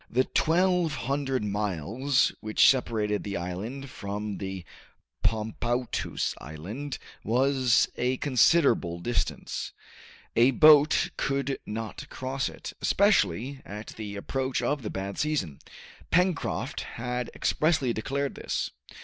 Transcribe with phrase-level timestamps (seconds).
[0.09, 4.65] The twelve hundred miles which separated the island from the
[5.23, 9.73] Pomoutous Island was a considerable distance.
[10.35, 15.59] A boat could not cross it, especially at the approach of the bad season.
[16.09, 18.71] Pencroft had expressly declared this.